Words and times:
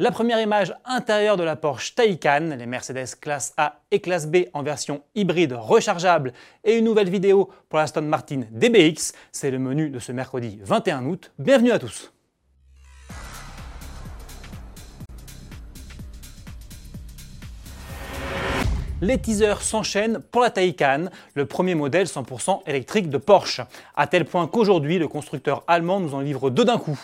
La 0.00 0.12
première 0.12 0.40
image 0.40 0.72
intérieure 0.84 1.36
de 1.36 1.42
la 1.42 1.56
Porsche 1.56 1.96
Taycan, 1.96 2.54
les 2.56 2.66
Mercedes 2.66 3.16
classe 3.20 3.52
A 3.56 3.80
et 3.90 3.98
classe 3.98 4.28
B 4.28 4.44
en 4.52 4.62
version 4.62 5.02
hybride 5.16 5.54
rechargeable 5.54 6.32
et 6.62 6.78
une 6.78 6.84
nouvelle 6.84 7.10
vidéo 7.10 7.50
pour 7.68 7.78
la 7.78 7.82
Aston 7.82 8.02
Martin 8.02 8.42
DBX, 8.52 9.12
c'est 9.32 9.50
le 9.50 9.58
menu 9.58 9.90
de 9.90 9.98
ce 9.98 10.12
mercredi 10.12 10.60
21 10.62 11.04
août. 11.06 11.32
Bienvenue 11.40 11.72
à 11.72 11.80
tous 11.80 12.12
Les 19.00 19.16
teasers 19.16 19.62
s'enchaînent 19.62 20.18
pour 20.32 20.40
la 20.40 20.50
Taycan, 20.50 21.04
le 21.34 21.46
premier 21.46 21.76
modèle 21.76 22.08
100% 22.08 22.62
électrique 22.66 23.08
de 23.08 23.16
Porsche, 23.16 23.60
à 23.94 24.08
tel 24.08 24.24
point 24.24 24.48
qu'aujourd'hui 24.48 24.98
le 24.98 25.06
constructeur 25.06 25.62
allemand 25.68 26.00
nous 26.00 26.16
en 26.16 26.20
livre 26.20 26.50
deux 26.50 26.64
d'un 26.64 26.78
coup. 26.78 26.98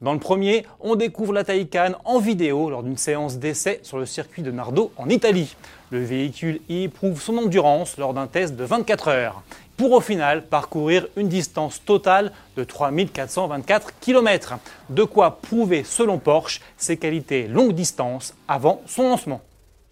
Dans 0.00 0.12
le 0.12 0.18
premier, 0.18 0.66
on 0.80 0.96
découvre 0.96 1.32
la 1.32 1.44
Taycan 1.44 1.92
en 2.04 2.18
vidéo 2.18 2.68
lors 2.68 2.82
d'une 2.82 2.96
séance 2.96 3.38
d'essai 3.38 3.78
sur 3.84 3.96
le 3.96 4.06
circuit 4.06 4.42
de 4.42 4.50
Nardo 4.50 4.90
en 4.96 5.08
Italie. 5.08 5.54
Le 5.90 6.02
véhicule 6.02 6.60
y 6.68 6.82
éprouve 6.82 7.22
son 7.22 7.38
endurance 7.38 7.96
lors 7.96 8.12
d'un 8.12 8.26
test 8.26 8.56
de 8.56 8.64
24 8.64 9.06
heures, 9.06 9.42
pour 9.76 9.92
au 9.92 10.00
final 10.00 10.42
parcourir 10.46 11.06
une 11.16 11.28
distance 11.28 11.80
totale 11.84 12.32
de 12.56 12.64
3424 12.64 14.00
km. 14.00 14.54
De 14.90 15.04
quoi 15.04 15.38
prouver 15.40 15.84
selon 15.84 16.18
Porsche 16.18 16.60
ses 16.76 16.96
qualités 16.96 17.46
longue 17.46 17.72
distance 17.72 18.34
avant 18.48 18.82
son 18.86 19.04
lancement. 19.04 19.42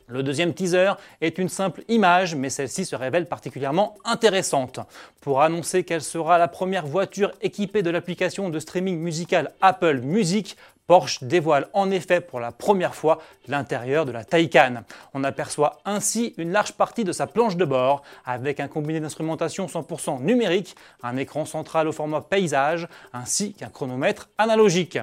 Le 0.06 0.22
deuxième 0.22 0.52
teaser 0.52 0.92
est 1.22 1.38
une 1.38 1.48
simple 1.48 1.82
image, 1.88 2.34
mais 2.34 2.50
celle-ci 2.50 2.84
se 2.84 2.94
révèle 2.94 3.26
particulièrement 3.26 3.96
intéressante. 4.04 4.80
Pour 5.22 5.40
annoncer 5.40 5.82
qu'elle 5.82 6.02
sera 6.02 6.36
la 6.36 6.46
première 6.46 6.86
voiture 6.86 7.32
équipée 7.40 7.82
de 7.82 7.88
l'application 7.88 8.50
de 8.50 8.58
streaming 8.58 8.98
musical 8.98 9.52
Apple 9.62 10.00
Music, 10.00 10.58
Porsche 10.86 11.24
dévoile 11.24 11.68
en 11.72 11.90
effet 11.90 12.20
pour 12.20 12.40
la 12.40 12.52
première 12.52 12.94
fois 12.94 13.18
l'intérieur 13.48 14.04
de 14.04 14.12
la 14.12 14.22
Taycan. 14.22 14.82
On 15.14 15.24
aperçoit 15.24 15.78
ainsi 15.86 16.34
une 16.36 16.52
large 16.52 16.72
partie 16.72 17.04
de 17.04 17.12
sa 17.12 17.26
planche 17.26 17.56
de 17.56 17.64
bord 17.64 18.02
avec 18.26 18.60
un 18.60 18.68
combiné 18.68 19.00
d'instrumentation 19.00 19.64
100% 19.64 20.20
numérique, 20.20 20.76
un 21.02 21.16
écran 21.16 21.46
central 21.46 21.88
au 21.88 21.92
format 21.92 22.20
paysage 22.20 22.86
ainsi 23.14 23.54
qu'un 23.54 23.70
chronomètre 23.70 24.28
analogique. 24.36 24.98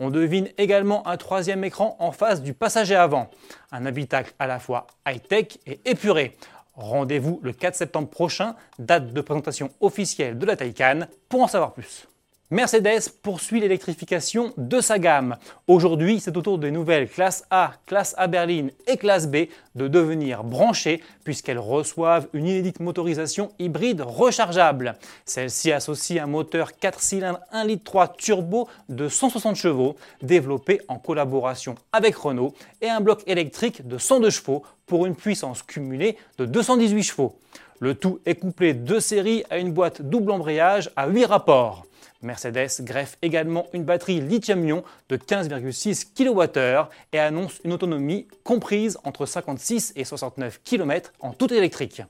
On 0.00 0.08
devine 0.08 0.48
également 0.56 1.06
un 1.06 1.18
troisième 1.18 1.64
écran 1.64 1.96
en 1.98 2.12
face 2.12 2.40
du 2.40 2.54
passager 2.54 2.96
avant, 2.96 3.28
un 3.72 3.84
habitacle 3.84 4.32
à 4.38 4.46
la 4.46 4.58
fois 4.58 4.86
high-tech 5.06 5.58
et 5.66 5.80
épuré. 5.84 6.34
Rendez-vous 6.76 7.40
le 7.42 7.52
4 7.52 7.74
septembre 7.74 8.08
prochain, 8.08 8.54
date 8.78 9.12
de 9.12 9.20
présentation 9.20 9.70
officielle 9.80 10.38
de 10.38 10.46
la 10.46 10.56
Taycan, 10.56 11.00
pour 11.28 11.42
en 11.42 11.48
savoir 11.48 11.74
plus. 11.74 12.06
Mercedes 12.52 13.08
poursuit 13.24 13.58
l'électrification 13.58 14.52
de 14.56 14.80
sa 14.80 15.00
gamme. 15.00 15.34
Aujourd'hui, 15.66 16.20
c'est 16.20 16.36
au 16.36 16.42
tour 16.42 16.58
des 16.58 16.70
nouvelles 16.70 17.08
classes 17.08 17.44
A, 17.50 17.72
classe 17.86 18.14
A 18.18 18.28
berline 18.28 18.70
et 18.86 18.96
classe 18.96 19.26
B 19.26 19.48
de 19.74 19.88
devenir 19.88 20.44
branchées 20.44 21.02
puisqu'elles 21.24 21.58
reçoivent 21.58 22.28
une 22.32 22.46
inédite 22.46 22.78
motorisation 22.78 23.50
hybride 23.58 24.00
rechargeable. 24.00 24.94
Celle-ci 25.24 25.72
associe 25.72 26.22
un 26.22 26.28
moteur 26.28 26.78
4 26.78 27.00
cylindres 27.00 27.40
1 27.50 27.64
litre 27.64 27.82
3 27.82 28.14
turbo 28.16 28.68
de 28.88 29.08
160 29.08 29.56
chevaux 29.56 29.96
développé 30.22 30.80
en 30.86 31.00
collaboration 31.00 31.74
avec 31.92 32.14
Renault 32.14 32.54
et 32.80 32.88
un 32.88 33.00
bloc 33.00 33.24
électrique 33.26 33.88
de 33.88 33.98
102 33.98 34.30
chevaux 34.30 34.62
pour 34.86 35.04
une 35.04 35.16
puissance 35.16 35.64
cumulée 35.64 36.16
de 36.38 36.44
218 36.44 37.02
chevaux. 37.02 37.34
Le 37.80 37.96
tout 37.96 38.20
est 38.24 38.36
couplé 38.36 38.72
de 38.72 39.00
série 39.00 39.42
à 39.50 39.58
une 39.58 39.72
boîte 39.72 40.00
double 40.00 40.30
embrayage 40.30 40.92
à 40.94 41.08
8 41.08 41.24
rapports. 41.24 41.86
Mercedes 42.26 42.82
greffe 42.82 43.16
également 43.22 43.66
une 43.72 43.84
batterie 43.84 44.20
lithium-ion 44.20 44.84
de 45.08 45.16
15,6 45.16 46.12
kWh 46.14 46.90
et 47.12 47.18
annonce 47.18 47.60
une 47.64 47.72
autonomie 47.72 48.28
comprise 48.44 48.98
entre 49.04 49.24
56 49.24 49.94
et 49.96 50.04
69 50.04 50.60
km 50.62 51.12
en 51.20 51.32
tout 51.32 51.52
électrique. 51.52 52.02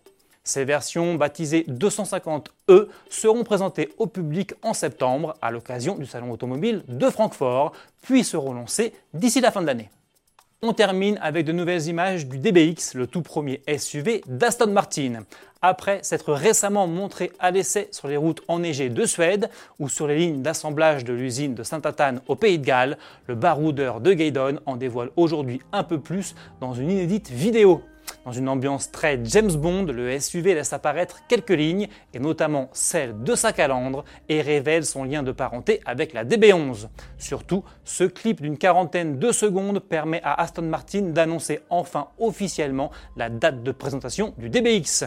Ces 0.42 0.64
versions, 0.64 1.16
baptisées 1.16 1.64
250e, 1.68 2.86
seront 3.10 3.44
présentées 3.44 3.92
au 3.98 4.06
public 4.06 4.54
en 4.62 4.74
septembre 4.74 5.34
à 5.42 5.50
l'occasion 5.50 5.96
du 5.96 6.06
Salon 6.06 6.30
automobile 6.30 6.84
de 6.88 7.10
Francfort, 7.10 7.72
puis 8.02 8.24
seront 8.24 8.54
lancées 8.54 8.92
d'ici 9.12 9.40
la 9.40 9.50
fin 9.50 9.60
de 9.60 9.66
l'année. 9.66 9.90
On 10.62 10.72
termine 10.72 11.18
avec 11.20 11.44
de 11.44 11.52
nouvelles 11.52 11.86
images 11.86 12.26
du 12.26 12.38
DBX, 12.38 12.94
le 12.94 13.06
tout 13.06 13.20
premier 13.20 13.60
SUV 13.76 14.22
d'Aston 14.26 14.68
Martin. 14.68 15.24
Après 15.60 16.02
s'être 16.02 16.32
récemment 16.32 16.86
montré 16.86 17.30
à 17.38 17.50
l'essai 17.50 17.88
sur 17.92 18.08
les 18.08 18.16
routes 18.16 18.40
enneigées 18.48 18.88
de 18.88 19.04
Suède 19.04 19.50
ou 19.78 19.90
sur 19.90 20.06
les 20.06 20.16
lignes 20.16 20.40
d'assemblage 20.40 21.04
de 21.04 21.12
l'usine 21.12 21.54
de 21.54 21.62
Saint-Athan 21.62 22.20
au 22.26 22.36
Pays 22.36 22.58
de 22.58 22.64
Galles, 22.64 22.96
le 23.26 23.34
baroudeur 23.34 24.00
de 24.00 24.14
Gaydon 24.14 24.58
en 24.64 24.76
dévoile 24.76 25.10
aujourd'hui 25.16 25.60
un 25.72 25.84
peu 25.84 26.00
plus 26.00 26.34
dans 26.58 26.72
une 26.72 26.90
inédite 26.90 27.30
vidéo. 27.30 27.82
Dans 28.26 28.32
une 28.32 28.48
ambiance 28.48 28.90
très 28.90 29.20
James 29.22 29.52
Bond, 29.52 29.84
le 29.84 30.18
SUV 30.18 30.54
laisse 30.54 30.72
apparaître 30.72 31.22
quelques 31.28 31.50
lignes, 31.50 31.86
et 32.12 32.18
notamment 32.18 32.68
celle 32.72 33.22
de 33.22 33.36
sa 33.36 33.52
calandre, 33.52 34.04
et 34.28 34.42
révèle 34.42 34.84
son 34.84 35.04
lien 35.04 35.22
de 35.22 35.30
parenté 35.30 35.80
avec 35.86 36.12
la 36.12 36.24
DB11. 36.24 36.88
Surtout, 37.18 37.62
ce 37.84 38.02
clip 38.02 38.42
d'une 38.42 38.58
quarantaine 38.58 39.20
de 39.20 39.30
secondes 39.30 39.78
permet 39.78 40.20
à 40.24 40.40
Aston 40.40 40.62
Martin 40.62 41.02
d'annoncer 41.02 41.60
enfin 41.70 42.08
officiellement 42.18 42.90
la 43.16 43.30
date 43.30 43.62
de 43.62 43.70
présentation 43.70 44.34
du 44.38 44.50
DBX. 44.50 45.04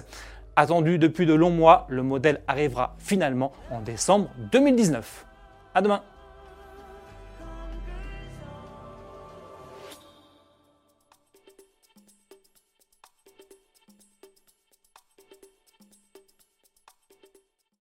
Attendu 0.56 0.98
depuis 0.98 1.26
de 1.26 1.34
longs 1.34 1.50
mois, 1.50 1.88
le 1.90 2.04
modèle 2.04 2.40
arrivera 2.48 2.96
finalement 3.00 3.52
en 3.70 3.82
décembre 3.82 4.30
2019. 4.54 5.26
À 5.76 5.82
demain 5.82 6.04